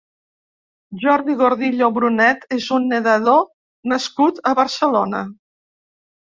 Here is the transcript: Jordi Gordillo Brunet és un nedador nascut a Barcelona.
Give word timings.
Jordi 1.03 1.35
Gordillo 1.41 1.89
Brunet 1.99 2.49
és 2.59 2.71
un 2.79 2.89
nedador 2.95 3.45
nascut 3.95 4.43
a 4.55 4.59
Barcelona. 4.65 5.25